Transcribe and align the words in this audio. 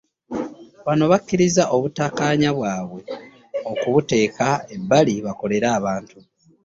Bano 0.85 1.03
bakkirizza 1.11 1.63
obutakkaanya 1.75 2.49
bwabwe 2.57 3.01
okubuteeka 3.71 4.47
ebbali 4.75 5.15
bakolere 5.25 5.67
abantu 5.77 6.17